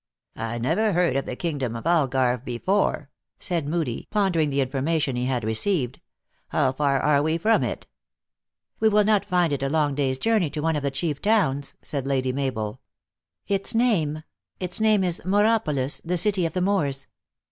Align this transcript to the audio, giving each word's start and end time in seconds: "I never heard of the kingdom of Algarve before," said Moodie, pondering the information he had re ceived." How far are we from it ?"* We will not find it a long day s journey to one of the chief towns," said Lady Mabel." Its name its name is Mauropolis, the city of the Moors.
"I 0.35 0.57
never 0.57 0.93
heard 0.93 1.15
of 1.15 1.25
the 1.27 1.35
kingdom 1.35 1.75
of 1.75 1.83
Algarve 1.85 2.43
before," 2.43 3.11
said 3.37 3.67
Moodie, 3.67 4.07
pondering 4.09 4.49
the 4.49 4.59
information 4.59 5.15
he 5.15 5.25
had 5.25 5.43
re 5.43 5.53
ceived." 5.53 5.97
How 6.47 6.71
far 6.71 6.99
are 6.99 7.21
we 7.21 7.37
from 7.37 7.63
it 7.63 7.85
?"* 8.49 8.79
We 8.79 8.89
will 8.89 9.03
not 9.03 9.23
find 9.23 9.53
it 9.53 9.61
a 9.61 9.69
long 9.69 9.93
day 9.93 10.09
s 10.09 10.17
journey 10.17 10.49
to 10.49 10.59
one 10.59 10.75
of 10.75 10.81
the 10.81 10.89
chief 10.89 11.21
towns," 11.21 11.75
said 11.83 12.07
Lady 12.07 12.33
Mabel." 12.33 12.81
Its 13.47 13.75
name 13.75 14.23
its 14.59 14.79
name 14.79 15.03
is 15.03 15.21
Mauropolis, 15.23 16.01
the 16.03 16.17
city 16.17 16.47
of 16.47 16.53
the 16.53 16.61
Moors. 16.61 17.05